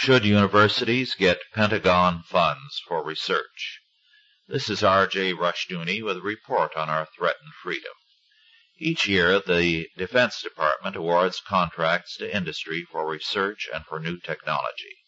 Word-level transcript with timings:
Should 0.00 0.24
universities 0.24 1.16
get 1.16 1.40
Pentagon 1.52 2.22
funds 2.22 2.80
for 2.86 3.04
research? 3.04 3.80
This 4.46 4.70
is 4.70 4.84
R.J. 4.84 5.34
Rushdoony 5.34 6.04
with 6.04 6.18
a 6.18 6.22
report 6.22 6.76
on 6.76 6.88
our 6.88 7.06
threatened 7.06 7.52
freedom. 7.60 7.94
Each 8.78 9.08
year, 9.08 9.40
the 9.40 9.90
Defense 9.96 10.40
Department 10.40 10.94
awards 10.94 11.40
contracts 11.40 12.16
to 12.18 12.32
industry 12.32 12.86
for 12.92 13.08
research 13.08 13.68
and 13.74 13.84
for 13.86 13.98
new 13.98 14.20
technology. 14.20 14.98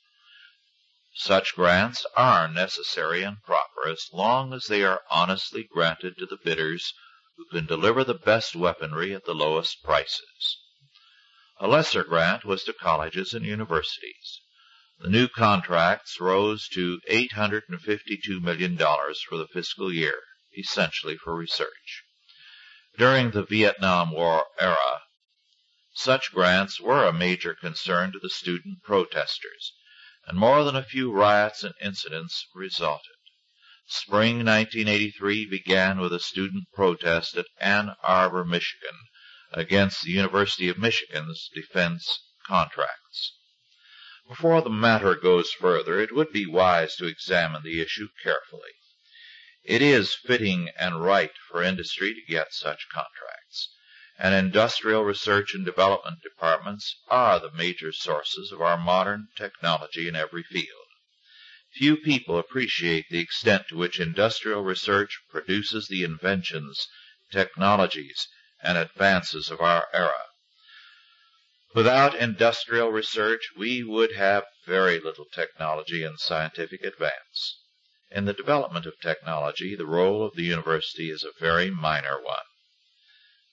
Such 1.15 1.55
grants 1.55 2.05
are 2.17 2.49
necessary 2.49 3.23
and 3.23 3.41
proper 3.45 3.89
as 3.89 4.09
long 4.13 4.53
as 4.53 4.67
they 4.67 4.83
are 4.83 5.05
honestly 5.09 5.63
granted 5.63 6.19
to 6.19 6.27
the 6.27 6.41
bidders 6.45 6.93
who 7.37 7.47
can 7.57 7.65
deliver 7.65 8.03
the 8.03 8.15
best 8.15 8.57
weaponry 8.57 9.15
at 9.15 9.25
the 9.25 9.37
lowest 9.37 9.85
prices. 9.85 10.59
A 11.59 11.69
lesser 11.69 12.03
grant 12.03 12.45
was 12.45 12.65
to 12.65 12.73
colleges 12.73 13.33
and 13.33 13.47
universities. 13.47 14.41
The 15.03 15.09
new 15.09 15.29
contracts 15.29 16.21
rose 16.21 16.69
to 16.75 17.01
$852 17.09 18.43
million 18.43 18.77
for 18.77 19.39
the 19.39 19.49
fiscal 19.51 19.91
year, 19.91 20.23
essentially 20.55 21.17
for 21.17 21.35
research. 21.35 22.03
During 22.99 23.31
the 23.31 23.43
Vietnam 23.43 24.11
War 24.11 24.45
era, 24.59 25.01
such 25.95 26.33
grants 26.33 26.83
were 26.83 27.07
a 27.07 27.15
major 27.15 27.55
concern 27.55 28.13
to 28.13 28.19
the 28.19 28.29
student 28.29 28.83
protesters, 28.83 29.73
and 30.27 30.37
more 30.39 30.65
than 30.65 30.77
a 30.77 30.85
few 30.85 31.11
riots 31.11 31.65
and 31.65 31.73
incidents 31.81 32.47
resulted. 32.55 33.17
Spring 33.87 34.45
1983 34.45 35.47
began 35.47 35.99
with 35.99 36.13
a 36.13 36.21
student 36.21 36.65
protest 36.75 37.39
at 37.39 37.47
Ann 37.59 37.97
Arbor, 38.03 38.45
Michigan, 38.45 38.99
against 39.51 40.03
the 40.03 40.11
University 40.11 40.69
of 40.69 40.77
Michigan's 40.77 41.49
defense 41.55 42.23
contracts. 42.45 43.33
Before 44.31 44.63
the 44.63 44.71
matter 44.71 45.17
goes 45.17 45.51
further, 45.51 45.99
it 45.99 46.15
would 46.15 46.31
be 46.31 46.47
wise 46.47 46.95
to 46.95 47.07
examine 47.07 47.65
the 47.65 47.81
issue 47.81 48.11
carefully. 48.23 48.71
It 49.65 49.83
is 49.83 50.15
fitting 50.15 50.69
and 50.79 51.03
right 51.03 51.33
for 51.49 51.65
industry 51.65 52.15
to 52.15 52.33
get 52.33 52.55
such 52.55 52.89
contracts, 52.93 53.75
and 54.17 54.33
industrial 54.33 55.03
research 55.03 55.53
and 55.53 55.65
development 55.65 56.23
departments 56.23 56.95
are 57.09 57.41
the 57.41 57.51
major 57.51 57.91
sources 57.91 58.53
of 58.53 58.61
our 58.63 58.79
modern 58.79 59.27
technology 59.37 60.07
in 60.07 60.15
every 60.15 60.45
field. 60.45 60.87
Few 61.75 61.97
people 61.97 62.39
appreciate 62.39 63.07
the 63.11 63.19
extent 63.19 63.67
to 63.71 63.77
which 63.77 63.99
industrial 63.99 64.63
research 64.63 65.19
produces 65.29 65.89
the 65.89 66.05
inventions, 66.05 66.87
technologies, 67.33 68.29
and 68.63 68.79
advances 68.79 69.51
of 69.51 69.61
our 69.61 69.89
era. 69.93 70.27
Without 71.73 72.17
industrial 72.17 72.91
research, 72.91 73.51
we 73.57 73.85
would 73.85 74.13
have 74.17 74.45
very 74.67 74.99
little 74.99 75.27
technology 75.27 76.03
and 76.03 76.19
scientific 76.19 76.83
advance. 76.83 77.61
In 78.11 78.25
the 78.25 78.33
development 78.33 78.87
of 78.87 78.99
technology, 79.01 79.77
the 79.77 79.87
role 79.87 80.25
of 80.25 80.35
the 80.35 80.43
university 80.43 81.11
is 81.11 81.23
a 81.23 81.31
very 81.39 81.71
minor 81.71 82.21
one. 82.21 82.43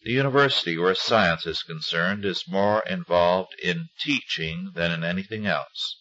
The 0.02 0.14
university, 0.14 0.78
where 0.78 0.96
science 0.96 1.46
is 1.46 1.62
concerned, 1.62 2.26
is 2.26 2.48
more 2.48 2.82
involved 2.88 3.54
in 3.62 3.90
teaching 4.00 4.72
than 4.74 4.92
in 4.92 5.04
anything 5.04 5.46
else. 5.46 5.98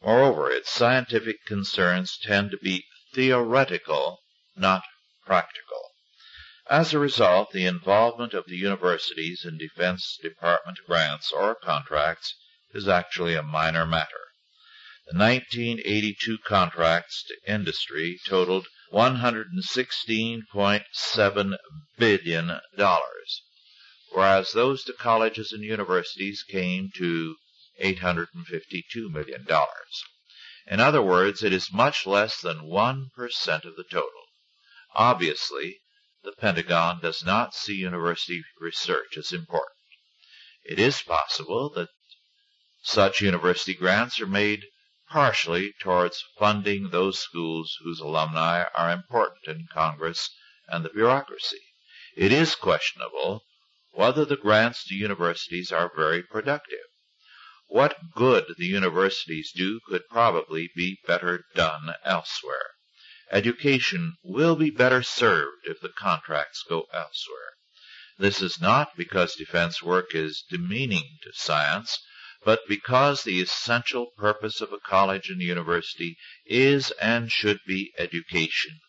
Moreover, 0.00 0.50
its 0.50 0.70
scientific 0.70 1.44
concerns 1.44 2.16
tend 2.18 2.52
to 2.52 2.58
be 2.58 2.86
theoretical, 3.14 4.20
not 4.54 4.84
practical. 5.26 5.67
As 6.70 6.92
a 6.92 6.98
result, 6.98 7.52
the 7.52 7.64
involvement 7.64 8.34
of 8.34 8.44
the 8.46 8.58
universities 8.58 9.42
in 9.42 9.56
Defense 9.56 10.18
Department 10.20 10.76
grants 10.86 11.32
or 11.32 11.54
contracts 11.54 12.34
is 12.74 12.86
actually 12.86 13.34
a 13.34 13.42
minor 13.42 13.86
matter. 13.86 14.26
The 15.06 15.16
1982 15.18 16.36
contracts 16.44 17.24
to 17.24 17.38
industry 17.50 18.20
totaled 18.26 18.66
$116.7 18.92 21.56
billion, 21.96 22.60
whereas 24.12 24.52
those 24.52 24.84
to 24.84 24.92
colleges 24.92 25.52
and 25.52 25.64
universities 25.64 26.42
came 26.42 26.90
to 26.96 27.36
$852 27.82 29.10
million. 29.10 29.46
In 30.66 30.80
other 30.80 31.00
words, 31.00 31.42
it 31.42 31.54
is 31.54 31.72
much 31.72 32.06
less 32.06 32.42
than 32.42 32.58
1% 32.58 33.64
of 33.64 33.76
the 33.76 33.84
total. 33.90 34.26
Obviously, 34.94 35.80
the 36.22 36.32
Pentagon 36.32 37.00
does 37.00 37.24
not 37.24 37.54
see 37.54 37.74
university 37.74 38.42
research 38.58 39.16
as 39.16 39.32
important. 39.32 39.78
It 40.64 40.78
is 40.78 41.00
possible 41.02 41.70
that 41.70 41.90
such 42.82 43.20
university 43.20 43.74
grants 43.74 44.20
are 44.20 44.26
made 44.26 44.66
partially 45.08 45.72
towards 45.80 46.24
funding 46.38 46.90
those 46.90 47.18
schools 47.18 47.78
whose 47.82 48.00
alumni 48.00 48.64
are 48.74 48.90
important 48.90 49.46
in 49.46 49.66
Congress 49.72 50.30
and 50.66 50.84
the 50.84 50.90
bureaucracy. 50.90 51.62
It 52.16 52.32
is 52.32 52.54
questionable 52.54 53.44
whether 53.92 54.24
the 54.24 54.36
grants 54.36 54.84
to 54.86 54.94
universities 54.94 55.72
are 55.72 55.90
very 55.94 56.22
productive. 56.22 56.86
What 57.66 58.12
good 58.14 58.54
the 58.56 58.66
universities 58.66 59.52
do 59.54 59.80
could 59.86 60.08
probably 60.08 60.70
be 60.74 60.98
better 61.06 61.44
done 61.54 61.94
elsewhere. 62.04 62.70
Education 63.30 64.16
will 64.22 64.56
be 64.56 64.70
better 64.70 65.02
served 65.02 65.66
if 65.66 65.80
the 65.80 65.90
contracts 65.90 66.62
go 66.68 66.86
elsewhere. 66.92 67.52
This 68.18 68.40
is 68.40 68.60
not 68.60 68.96
because 68.96 69.34
defense 69.34 69.82
work 69.82 70.14
is 70.14 70.44
demeaning 70.48 71.18
to 71.22 71.32
science, 71.34 71.98
but 72.44 72.66
because 72.66 73.22
the 73.22 73.40
essential 73.40 74.12
purpose 74.16 74.60
of 74.60 74.72
a 74.72 74.80
college 74.80 75.28
and 75.28 75.42
university 75.42 76.16
is 76.46 76.90
and 76.92 77.30
should 77.30 77.60
be 77.66 77.92
education. 77.98 78.80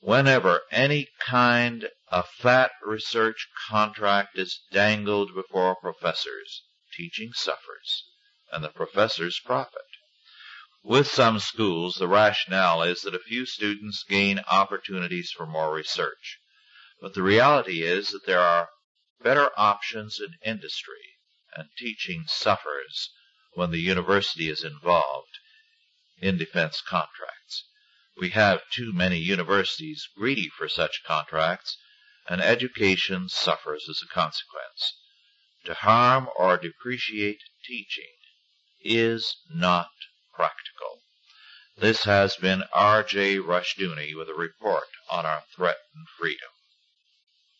Whenever 0.00 0.62
any 0.70 1.08
kind 1.18 1.90
of 2.06 2.28
fat 2.28 2.70
research 2.82 3.48
contract 3.68 4.38
is 4.38 4.60
dangled 4.70 5.34
before 5.34 5.74
professors, 5.74 6.62
teaching 6.96 7.32
suffers, 7.32 8.04
and 8.52 8.62
the 8.62 8.68
professors 8.68 9.40
profit. 9.44 9.82
With 10.88 11.06
some 11.06 11.38
schools, 11.38 11.96
the 11.96 12.08
rationale 12.08 12.82
is 12.82 13.02
that 13.02 13.14
a 13.14 13.18
few 13.18 13.44
students 13.44 14.02
gain 14.04 14.38
opportunities 14.50 15.30
for 15.30 15.44
more 15.44 15.70
research. 15.70 16.38
But 16.98 17.12
the 17.12 17.22
reality 17.22 17.82
is 17.82 18.08
that 18.12 18.24
there 18.24 18.40
are 18.40 18.70
better 19.20 19.50
options 19.54 20.18
in 20.18 20.38
industry, 20.42 21.18
and 21.52 21.68
teaching 21.76 22.24
suffers 22.26 23.10
when 23.52 23.70
the 23.70 23.82
university 23.82 24.48
is 24.48 24.64
involved 24.64 25.38
in 26.22 26.38
defense 26.38 26.80
contracts. 26.80 27.68
We 28.16 28.30
have 28.30 28.70
too 28.70 28.94
many 28.94 29.18
universities 29.18 30.08
greedy 30.16 30.48
for 30.48 30.70
such 30.70 31.04
contracts, 31.04 31.76
and 32.26 32.40
education 32.40 33.28
suffers 33.28 33.90
as 33.90 34.00
a 34.02 34.06
consequence. 34.06 34.94
To 35.66 35.74
harm 35.74 36.30
or 36.34 36.56
depreciate 36.56 37.42
teaching 37.62 38.14
is 38.80 39.36
not 39.50 39.90
practical. 40.38 41.02
This 41.76 42.04
has 42.04 42.36
been 42.36 42.62
R.J. 42.72 43.38
Rushdoony 43.38 44.16
with 44.16 44.28
a 44.28 44.34
report 44.34 44.86
on 45.10 45.26
our 45.26 45.42
threatened 45.56 46.06
freedom. 46.16 46.50